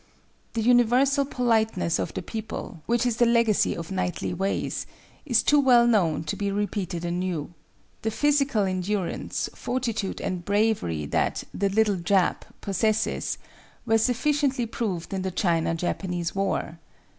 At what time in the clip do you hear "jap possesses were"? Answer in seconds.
11.97-13.99